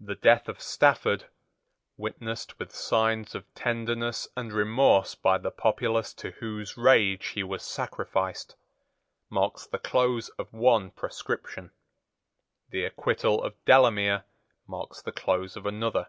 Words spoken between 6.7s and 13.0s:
rage he was sacrificed, marks the close of one proscription. The